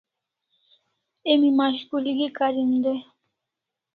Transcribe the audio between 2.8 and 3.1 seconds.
dai